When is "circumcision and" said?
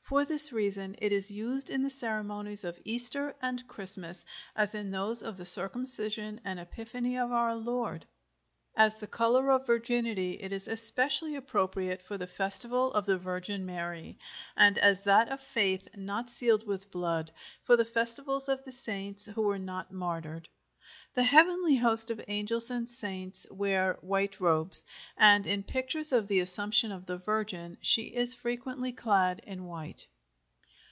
5.44-6.58